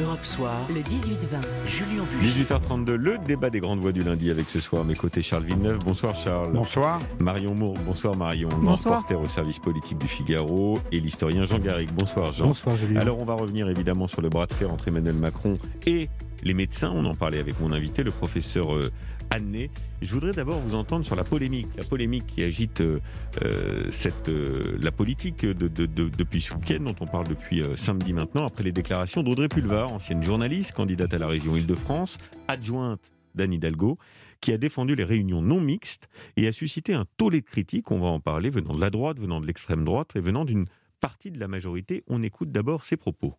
[0.00, 2.44] Europe Soir, le 18-20, Julien Bugier.
[2.44, 5.44] 18h32, le débat des grandes voix du lundi avec ce soir à mes côtés Charles
[5.44, 5.78] Villeneuve.
[5.80, 6.52] Bonsoir Charles.
[6.52, 7.00] Bonsoir.
[7.18, 7.74] Marion Moore.
[7.84, 8.48] Bonsoir Marion.
[8.48, 9.00] Bonsoir.
[9.02, 11.90] Reporter au service politique du Figaro et l'historien Jean Garrigue.
[11.92, 12.46] Bonsoir Jean.
[12.46, 13.00] Bonsoir Julien.
[13.00, 16.08] Alors on va revenir évidemment sur le bras de fer entre Emmanuel Macron et
[16.42, 16.90] les médecins.
[16.94, 18.90] On en parlait avec mon invité, le professeur euh,
[19.30, 19.70] Anné.
[20.02, 22.98] Je voudrais d'abord vous entendre sur la polémique, la polémique qui agite euh,
[23.42, 28.12] euh, cette, la politique de, de- de- depuis ce week-end, dont on parle depuis samedi
[28.12, 32.18] maintenant, après les déclarations d'Audrey Pulvar, ancienne journaliste, candidate à la région Île-de-France,
[32.48, 33.98] adjointe d'Anne Hidalgo,
[34.40, 38.00] qui a défendu les réunions non mixtes et a suscité un tollé de critiques, on
[38.00, 40.64] va en parler, venant de la droite, venant de l'extrême droite et venant d'une
[41.00, 42.02] partie de la majorité.
[42.08, 43.34] On écoute d'abord ses propos.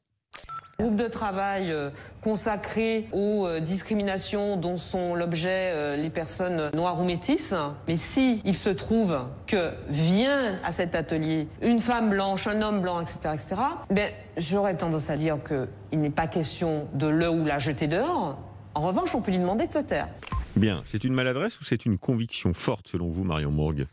[0.81, 6.99] Groupe de travail euh, consacré aux euh, discriminations dont sont l'objet euh, les personnes noires
[6.99, 7.54] ou métisses.
[7.88, 12.81] Mais si il se trouve que vient à cet atelier une femme blanche, un homme
[12.81, 17.45] blanc, etc., etc., ben, j'aurais tendance à dire qu'il n'est pas question de le ou
[17.45, 18.40] la jeter dehors.
[18.73, 20.07] En revanche, on peut lui demander de se taire.
[20.55, 23.85] Bien, c'est une maladresse ou c'est une conviction forte selon vous, Marion Morgue?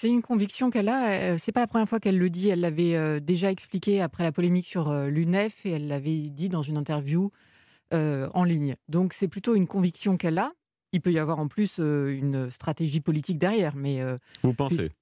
[0.00, 1.10] C'est une conviction qu'elle a.
[1.10, 2.48] euh, C'est pas la première fois qu'elle le dit.
[2.48, 6.48] Elle l'avait euh, déjà expliqué après la polémique sur euh, l'UNEF et elle l'avait dit
[6.48, 7.32] dans une interview
[7.92, 8.76] euh, en ligne.
[8.88, 10.52] Donc c'est plutôt une conviction qu'elle a.
[10.92, 14.92] Il peut y avoir en plus euh, une stratégie politique derrière, mais euh, Vous pensez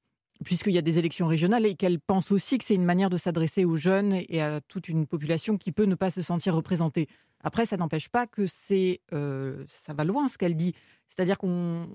[0.45, 3.17] puisqu'il y a des élections régionales et qu'elle pense aussi que c'est une manière de
[3.19, 7.07] s'adresser aux jeunes et à toute une population qui peut ne pas se sentir représentée.
[7.43, 10.75] Après, ça n'empêche pas que c'est ça va loin ce qu'elle dit.
[11.09, 11.87] C'est-à-dire qu'on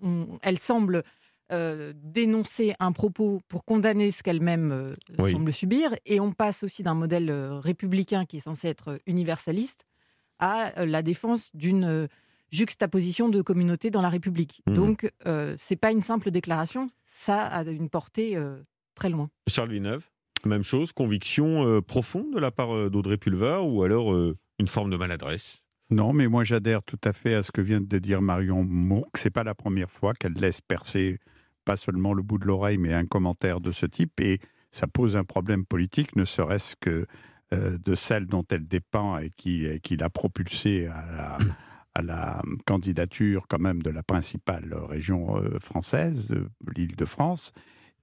[0.00, 1.02] on- elle semble
[1.52, 5.32] euh, dénoncer un propos pour condamner ce qu'elle-même euh, Oui.
[5.32, 9.84] semble subir, et on passe aussi d'un modèle euh, républicain qui est censé être universaliste
[10.38, 12.08] à la défense d'une
[12.50, 14.62] juxtaposition de communautés dans la République.
[14.66, 14.74] Mhm.
[14.74, 18.56] Donc, euh, c'est pas une simple déclaration, ça a une portée euh,
[18.94, 19.30] très loin.
[19.48, 20.08] Charles Villeneuve,
[20.46, 24.90] même chose, conviction euh, profonde de la part d'Audrey Pulvar ou alors euh, une forme
[24.90, 25.62] de maladresse?
[25.90, 29.16] Non, mais moi j'adhère tout à fait à ce que vient de dire Marion Mourque.
[29.16, 31.18] C'est pas la première fois qu'elle laisse percer
[31.68, 34.18] pas seulement le bout de l'oreille, mais un commentaire de ce type.
[34.20, 37.04] Et ça pose un problème politique, ne serait-ce que
[37.52, 41.38] euh, de celle dont elle dépend et qui, et qui l'a propulsée à la,
[41.94, 47.52] à la candidature quand même de la principale région euh, française, euh, l'Île-de-France.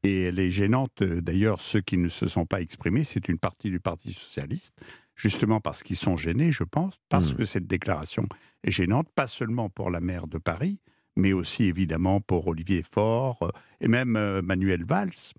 [0.03, 1.01] Et elle est gênante.
[1.01, 4.77] D'ailleurs, ceux qui ne se sont pas exprimés, c'est une partie du Parti socialiste,
[5.15, 7.37] justement parce qu'ils sont gênés, je pense, parce Mm.
[7.37, 8.21] que cette déclaration
[8.63, 10.77] est gênante, pas seulement pour la maire de Paris,
[11.15, 13.49] mais aussi évidemment pour Olivier Faure euh,
[13.81, 15.33] et même euh, Manuel Valls,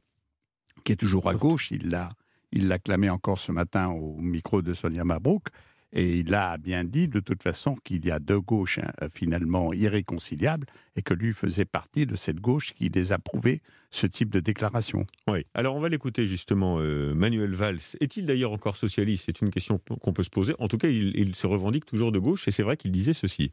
[0.85, 1.71] qui est toujours à gauche.
[1.71, 2.11] Il l'a,
[2.53, 5.49] il l'a clamé encore ce matin au micro de Sonia Mabrouk.
[5.93, 9.73] Et il a bien dit de toute façon qu'il y a deux gauches hein, finalement
[9.73, 10.67] irréconciliables
[10.97, 15.07] et que lui faisait partie de cette gauche qui désapprouvait ce type de déclaration.
[15.29, 15.47] Oui.
[15.55, 17.79] Alors on va l'écouter justement, euh, Manuel Valls.
[18.01, 19.25] Est-il d'ailleurs encore socialiste?
[19.27, 20.55] C'est une question qu'on peut se poser.
[20.59, 23.15] En tout cas, il, il se revendique toujours de gauche et c'est vrai qu'il disait
[23.15, 23.53] ceci.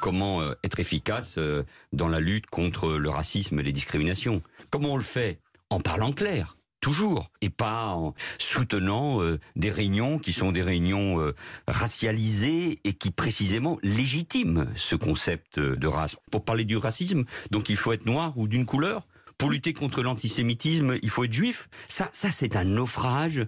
[0.00, 4.42] Comment euh, être efficace euh, dans la lutte contre le racisme et les discriminations?
[4.70, 5.38] Comment on le fait?
[5.68, 11.32] En parlant clair, toujours, et pas en soutenant euh, des réunions qui sont des réunions
[11.68, 16.16] racialisées et qui précisément légitiment ce concept de race.
[16.30, 19.06] Pour parler du racisme, donc il faut être noir ou d'une couleur
[19.40, 21.70] pour lutter contre l'antisémitisme, il faut être juif.
[21.88, 23.46] Ça, ça c'est un naufrage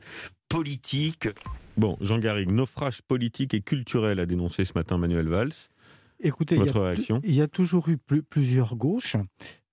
[0.48, 1.28] politique.
[1.76, 5.52] Bon, Jean Garrigue, naufrage politique et culturel a dénoncé ce matin Manuel Valls.
[6.22, 9.16] Écoutez, il y, a, réaction il y a toujours eu plu- plusieurs gauches.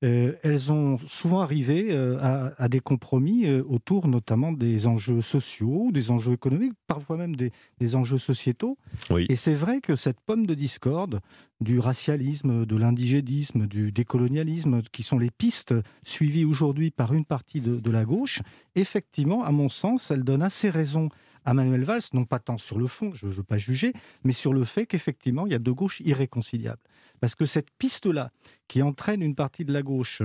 [0.01, 5.19] Euh, elles ont souvent arrivé euh, à, à des compromis euh, autour notamment des enjeux
[5.19, 8.77] sociaux, des enjeux économiques, parfois même des, des enjeux sociétaux.
[9.09, 9.25] Oui.
[9.27, 11.19] Et c'est vrai que cette pomme de discorde
[11.59, 17.59] du racialisme, de l'indigénisme, du décolonialisme, qui sont les pistes suivies aujourd'hui par une partie
[17.59, 18.39] de, de la gauche,
[18.75, 21.09] effectivement, à mon sens, elle donne assez raison
[21.49, 23.91] à Manuel Valls, non pas tant sur le fond, je ne veux pas juger,
[24.23, 26.81] mais sur le fait qu'effectivement, il y a deux gauches irréconciliables.
[27.21, 28.31] Parce que cette piste-là,
[28.67, 30.21] qui entraîne une partie de la gauche,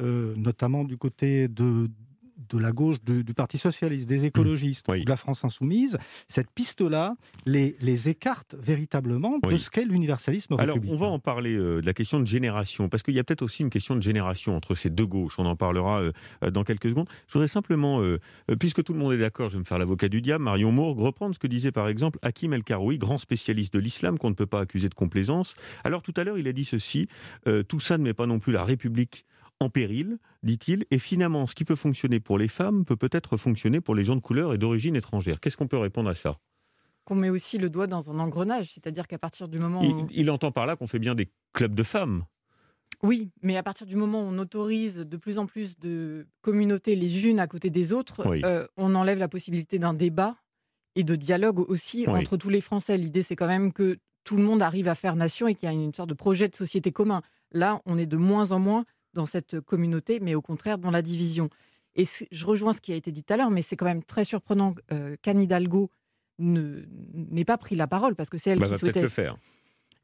[0.00, 1.90] euh, notamment du côté de,
[2.52, 5.00] de la gauche du, du Parti socialiste, des écologistes, Oui.
[5.00, 7.16] ou de la France insoumise, cette piste-là
[7.46, 11.86] les, les écarte véritablement de ce qu'est l'universalisme Alors, on va en parler euh, de
[11.86, 14.74] la question de génération, parce qu'il y a peut-être aussi une question de génération entre
[14.74, 15.34] ces deux gauches.
[15.38, 16.12] On en parlera euh,
[16.44, 17.08] euh, dans quelques secondes.
[17.26, 18.18] Je voudrais simplement, euh,
[18.58, 21.00] puisque tout le monde est d'accord, je vais me faire l'avocat du diable, Marion Mourgue,
[21.00, 24.34] reprendre ce que disait par exemple Hakim El Karoui, grand spécialiste de l'islam qu'on ne
[24.34, 25.54] peut pas accuser de complaisance.
[25.84, 27.08] Alors, tout à l'heure, il a dit ceci
[27.68, 29.24] tout ça ne met pas non plus la République
[29.60, 33.80] en péril, dit-il, et finalement, ce qui peut fonctionner pour les femmes peut peut-être fonctionner
[33.80, 35.40] pour les gens de couleur et d'origine étrangère.
[35.40, 36.38] Qu'est-ce qu'on peut répondre à ça?
[37.04, 40.06] Qu'on met aussi le doigt dans un engrenage, c'est-à-dire qu'à partir du moment il, où...
[40.10, 42.24] il entend par là qu'on fait bien des clubs de femmes.
[43.02, 46.96] Oui, mais à partir du moment où on autorise de plus en plus de communautés
[46.96, 48.42] les unes à côté des autres, Oui.
[48.44, 50.36] euh, on enlève la possibilité d'un débat
[50.96, 52.98] et de dialogue aussi entre tous les Français.
[52.98, 55.70] L'idée, c'est quand même que tout le monde arrive à faire nation et qu'il y
[55.70, 57.22] a une sorte de projet de société commun.
[57.52, 58.84] Là, on est de moins en moins
[59.14, 61.50] dans cette communauté, mais au contraire dans la division.
[61.96, 64.04] Et je rejoins ce qui a été dit tout à l'heure, mais c'est quand même
[64.04, 65.90] très surprenant euh, qu'Anne Hidalgo
[66.38, 69.02] n'ait pas pris la parole, parce que c'est elle bah, qui va souhaitait...
[69.02, 69.36] le faire.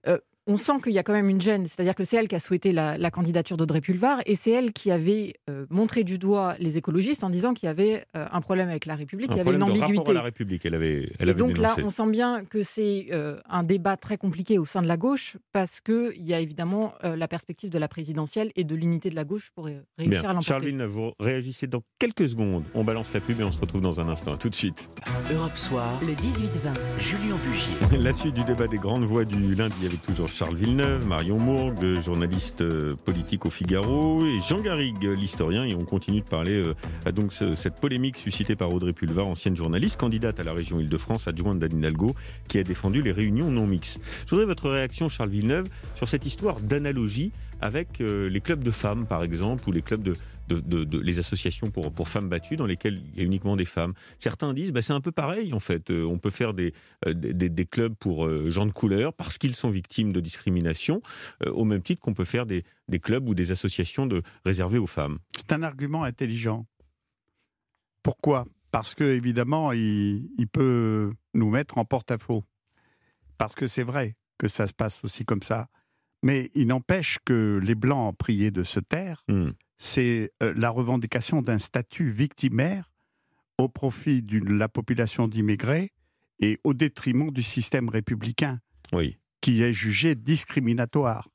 [0.09, 2.35] Euh, on sent qu'il y a quand même une gêne, c'est-à-dire que c'est elle qui
[2.35, 6.57] a souhaité la, candidature d'Audrey Pulvar et c'est elle qui avait euh, montré du doigt
[6.59, 9.41] les écologistes en disant qu'il y avait euh, un problème avec la République, il y
[9.41, 10.11] avait une ambiguïté.
[10.11, 11.13] à la République, elle avait.
[11.19, 14.65] Elle et donc là, on sent bien que c'est euh, un débat très compliqué au
[14.65, 18.65] sein de la gauche parce qu'il y a évidemment la perspective de la présidentielle et
[18.65, 19.67] de l'unité de la gauche pour
[19.99, 20.49] réussir à l'emporter.
[20.49, 22.65] Charline, vous réagissez dans quelques secondes.
[22.75, 24.37] On balance la pub et on se retrouve dans un instant.
[24.37, 24.89] tout de suite.
[25.33, 26.49] Europe Soir, le 18-20,
[26.99, 27.99] Julien Bugier.
[27.99, 32.01] la suite du débat des grandes voix du lundi avec toujours Charles Villeneuve, Marion Mourgue,
[32.01, 35.65] journaliste euh, politique au Figaro, et Jean Garrigue, l'historien.
[35.65, 40.01] Et on continue de parler euh, donc cette polémique suscitée par Audrey Pulvar, ancienne journaliste,
[40.01, 42.17] candidate à la région Île-de-France, adjointe d'Anne Hidalgo,
[42.49, 44.01] qui a défendu les réunions non mixtes.
[44.25, 48.71] Je voudrais votre réaction, Charles Villeneuve, sur cette histoire d'analogie avec euh, les clubs de
[48.71, 50.15] femmes, par exemple, ou les clubs de,
[50.49, 53.95] de, les associations pour, pour femmes battues dans lesquelles il y a uniquement des femmes.
[54.19, 55.91] Certains disent bah, c'est un peu pareil en fait.
[55.91, 56.73] Euh, on peut faire des,
[57.07, 61.03] euh, des, des, clubs pour euh, gens de couleur parce qu'ils sont victimes de discrimination,
[61.47, 64.87] au même titre qu'on peut faire des, des, clubs ou des associations de, réservées aux
[64.87, 65.19] femmes.
[65.37, 66.67] C'est un argument intelligent.
[68.03, 68.47] Pourquoi?
[68.71, 72.45] Parce que évidemment, il, il peut nous mettre en porte-à-faux.
[73.39, 75.69] Parce que c'est vrai que ça se passe aussi comme ça.
[76.23, 79.23] Mais il n'empêche que les Blancs priaient de se taire.
[79.29, 82.91] Hmm c'est euh, la revendication d'un statut victimaire
[83.59, 85.93] au profit de la population d'immigrés
[86.41, 88.61] et au détriment du système républicain,
[89.41, 91.29] qui est jugé discriminatoire.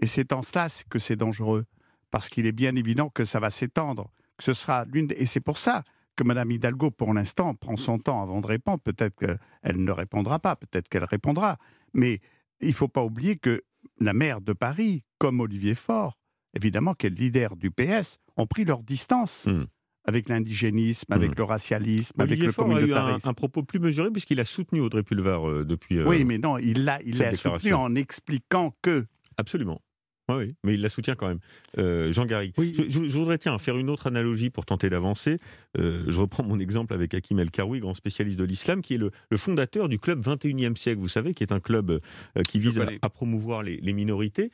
[0.00, 1.66] Et c'est en cela que c'est dangereux,
[2.10, 5.40] parce qu'il est bien évident que ça va s'étendre, que ce sera l'une et c'est
[5.40, 5.84] pour ça
[6.16, 8.80] que Mme Hidalgo, pour l'instant, prend son temps avant de répondre.
[8.80, 11.58] Peut-être qu'elle ne répondra pas, peut-être qu'elle répondra,
[11.94, 12.20] mais
[12.60, 13.62] il ne faut pas oublier que
[13.98, 16.18] la maire de Paris, comme Olivier Faure,
[16.54, 19.46] évidemment, qui est le leader du PS, ont pris leur distance.
[19.46, 19.64] Hmm.
[20.04, 21.34] avec l'indigénisme, avec hmm.
[21.38, 22.98] le racialisme, avec le communautarisme.
[22.98, 25.98] a eu un, propos plus mesuré puisqu'il a soutenu Audrey Pulvar euh, depuis.
[25.98, 29.06] Euh, oui, mais non, il l'a il soutenu en expliquant que.
[29.36, 29.80] Absolument.
[30.28, 31.40] Oui, mais il la soutient quand même.
[31.78, 32.54] Euh, Jean Garrigue.
[32.58, 35.38] Je, voudrais tiens, faire une autre analogie pour tenter d'avancer.
[35.78, 38.98] Euh, je reprends mon exemple avec Hakim El Karoui, grand spécialiste de l'islam, qui est
[38.98, 42.80] le, fondateur du club 21e siècle, vous savez, qui est un club euh, qui vise
[43.02, 44.50] à, promouvoir les, minorités.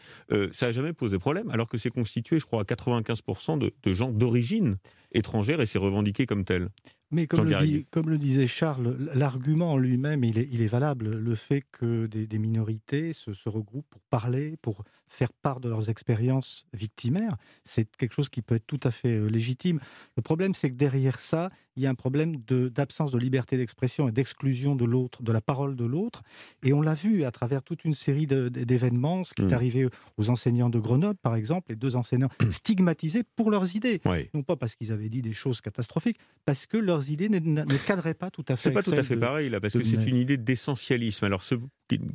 [0.52, 3.92] ça n'a jamais posé problème, alors que c'est constitué, je crois, à 95% de, de
[3.92, 4.78] gens d'origine
[5.12, 6.68] étrangère et c'est revendiqué comme tel.
[7.10, 11.16] Mais comme le, disait Charles, l'argument lui-même, il est, valable.
[11.16, 16.66] Le fait que des, minorités se, regroupent pour parler, pour faire part de leurs expériences
[16.74, 19.80] victimaires, c'est quelque chose qui peut être tout à fait euh, légitime.
[20.16, 24.08] Le problème, c'est que derrière ça, il y a un problème d'absence de, liberté d'expression
[24.08, 26.22] et d'exclusion de l'autre, de la parole de l'autre.
[26.64, 29.52] Et on l'a vu à travers toute une série d'événements, ce qui est mmh.
[29.52, 34.00] arrivé aux enseignants de Grenoble, par exemple, les deux enseignants stigmatisés pour leurs idées.
[34.34, 37.86] Non pas parce qu'ils avaient dit des choses catastrophiques, parce que leurs idées ne, ne
[37.86, 38.62] cadraient pas tout à fait.
[38.62, 41.24] C'est pas tout à fait pareil, là, parce que c'est une idée d'essentialisme.
[41.24, 41.60] Alors, ceux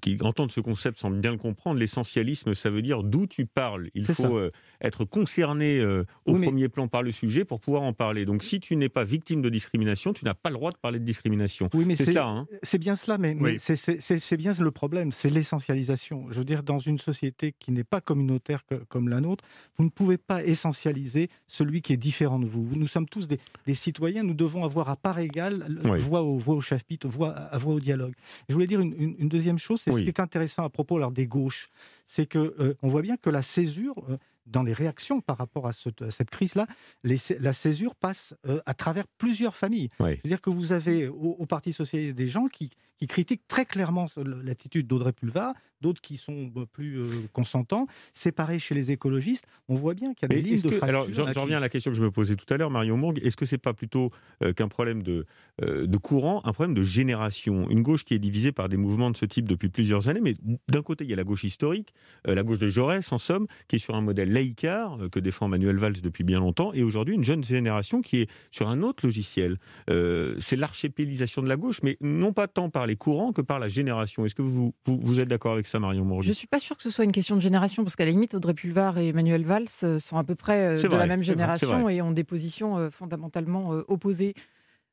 [0.01, 1.79] qui, entendent ce concept semblent bien le comprendre.
[1.79, 3.89] L'essentialisme, ça veut dire d'où tu parles.
[3.93, 4.51] Il faut euh,
[4.81, 8.25] être concerné euh, au premier plan par le sujet pour pouvoir en parler.
[8.25, 10.99] Donc, si tu n'es pas victime de discrimination, tu n'as pas le droit de parler
[10.99, 11.69] de discrimination.
[11.73, 12.27] Oui, mais c'est ça.
[12.27, 12.47] Hein.
[12.61, 16.27] c'est bien cela, mais, c'est bien le problème, c'est l'essentialisation.
[16.29, 19.43] Je veux dire, dans une société qui n'est pas communautaire comme la nôtre,
[19.77, 22.75] vous ne pouvez pas essentialiser celui qui est différent de vous.
[22.75, 23.39] Nous sommes tous des,
[23.73, 27.75] citoyens, nous devons avoir à part égale voix, au, voix au chapitre, voix, à voix
[27.75, 28.13] au dialogue.
[28.49, 31.27] Je voulais dire une, deuxième chose, c'est ce qui est intéressant à propos alors, des
[31.27, 31.69] gauches,
[32.05, 35.67] c'est que euh, on voit bien que la césure, euh, dans les réactions par rapport
[35.67, 36.67] à, cette crise-là,
[37.03, 39.89] la césure passe euh, à travers plusieurs familles.
[39.97, 44.87] C'est-à-dire que vous avez au, Parti socialiste des gens qui, qui critiquent très clairement l'attitude
[44.87, 45.53] d'Audrey Pulvar,
[45.83, 47.85] d'autres qui sont bah, plus euh, consentants.
[48.13, 50.83] Séparés chez les écologistes, on voit bien qu'il y a des lignes de fracture.
[50.83, 53.19] Alors, j'en reviens à la question que je me posais tout à l'heure, Marion Mourgue.
[53.23, 54.09] Est-ce que c'est pas plutôt
[54.43, 55.25] euh, qu'un problème de,
[55.61, 57.69] de courant, un problème de génération?
[57.69, 60.35] Une gauche qui est divisée par des mouvements de ce type depuis plusieurs années, mais
[60.69, 61.93] d'un côté, il y a la gauche historique,
[62.25, 65.47] la gauche de Jaurès, en somme, qui est sur un modèle laïcard euh, que défend
[65.47, 69.05] Manuel Valls depuis bien longtemps, et aujourd'hui une jeune génération qui est sur un autre
[69.05, 69.57] logiciel.
[69.89, 73.59] Euh, c'est l'archipélisation de la gauche, mais non pas tant par les courants que par
[73.59, 74.25] la génération.
[74.25, 76.83] Est-ce que vous, vous, êtes d'accord avec ça, Marion Je ne suis pas sûr que
[76.83, 79.65] ce soit une question de génération, parce qu'à la limite, Audrey Pulvar et Manuel Valls
[79.83, 84.33] euh, sont à peu près de la même génération et ont des positions fondamentalement opposées.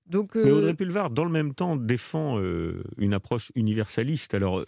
[0.07, 2.41] Donc, Mais Audrey Pulvar, dans le même temps, défend
[2.99, 4.35] une approche universaliste.
[4.35, 4.65] Alors,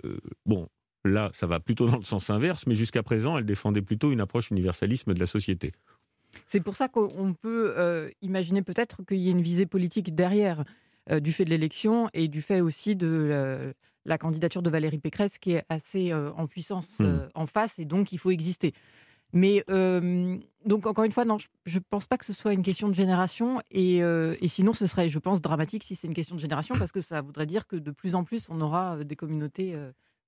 [0.47, 0.69] bon,
[1.05, 4.21] Là, ça va plutôt dans le sens inverse, mais jusqu'à présent, elle défendait plutôt une
[4.21, 5.73] approche universalisme de la société.
[6.47, 10.65] C'est pour ça qu'on peut euh, imaginer peut-être qu'il y ait une visée politique derrière.
[11.11, 15.39] euh, du fait de l'élection et du fait aussi de la, candidature de Valérie Pécresse
[15.39, 17.05] qui est assez euh, en puissance Hmm.
[17.05, 18.75] euh, en face et donc il faut exister.
[19.33, 22.63] Mais euh, donc encore une fois, non, je ne pense pas que ce soit une
[22.63, 26.37] question de génération et, et sinon ce serait, je pense, dramatique si c'est une question
[26.37, 29.17] de génération parce que ça voudrait dire que de plus en plus on aura des
[29.17, 29.75] communautés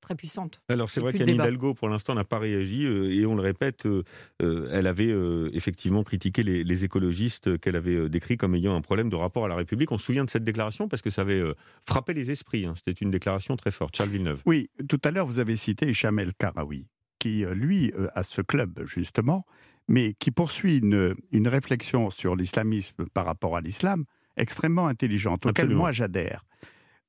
[0.04, 0.60] très puissantes.
[0.68, 1.28] Alors c'est vrai qu'Anne.
[1.30, 4.02] Hidalgo, pour l'instant, n'a pas réagi euh, et on le répète, euh,
[4.42, 8.76] euh, elle avait euh, effectivement critiqué les, les écologistes qu'elle avait euh, décrits comme ayant
[8.76, 9.90] un problème de rapport à la République.
[9.90, 11.54] On se souvient de cette déclaration parce que ça avait euh,
[11.88, 12.66] frappé les esprits.
[12.66, 12.74] hein.
[12.76, 13.96] C'était une déclaration très forte.
[13.96, 14.40] Charles Villeneuve.
[14.46, 16.86] Oui, tout à l'heure, vous avez cité Chamel Karawi,
[17.18, 19.44] qui, lui, euh, a ce club, justement,
[19.88, 24.04] mais qui poursuit une, une réflexion sur l'islamisme par rapport à l'islam
[24.36, 25.80] extrêmement intelligente, auquel Absolument.
[25.80, 26.44] moi j'adhère.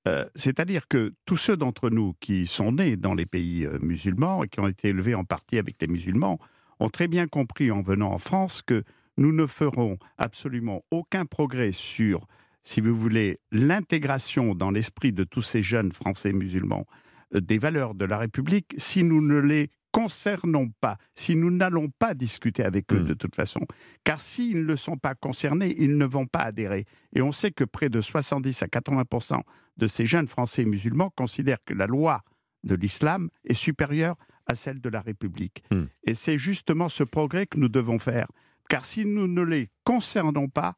[0.07, 4.43] Euh, C'est-à-dire que tous ceux d'entre nous qui sont nés dans les pays euh, musulmans
[4.43, 6.39] et qui ont été élevés en partie avec les musulmans
[6.79, 8.83] ont très bien compris en venant en France que
[9.17, 12.27] nous ne ferons absolument aucun progrès sur,
[12.63, 16.85] si vous voulez, l'intégration dans l'esprit de tous ces jeunes Français musulmans
[17.33, 21.87] euh, des valeurs de la République si nous ne les concernons pas, si nous n'allons
[21.87, 23.05] pas discuter avec eux Mm.
[23.05, 23.61] de toute façon.
[24.03, 26.83] Car s'ils ne sont pas concernés, ils ne vont pas adhérer.
[27.13, 29.41] Et on sait que près de 70 à 80%
[29.77, 32.23] de ces jeunes Français musulmans considèrent que la loi
[32.65, 35.63] de l'islam est supérieure à celle de la République.
[35.71, 35.83] Mm.
[36.03, 38.27] Et c'est justement ce progrès que nous devons faire.
[38.67, 40.73] Car si nous ne les concernons pas,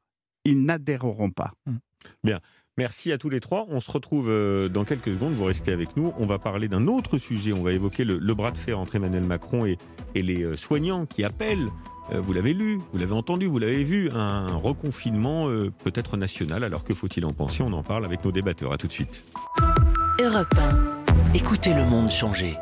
[0.46, 1.54] ils n'adhéreront pas.
[2.78, 3.66] Merci à tous les trois.
[3.70, 5.34] On se retrouve euh, dans quelques secondes.
[5.34, 6.14] Vous restez avec nous.
[6.20, 7.52] On va parler d'un autre sujet.
[7.52, 9.78] On va évoquer le, bras de fer entre Emmanuel Macron et,
[10.14, 11.70] les euh, soignants qui appellent.
[12.12, 15.48] euh, vous l'avez lu, vous l'avez entendu, vous l'avez vu, un reconfinement
[15.84, 16.64] peut-être national.
[16.64, 17.64] Alors que faut-il en penser?
[17.64, 18.74] On en parle avec nos débatteurs.
[18.74, 19.26] À tout de suite.
[20.20, 21.34] Europe 1.
[21.34, 22.58] Écoutez le monde changer.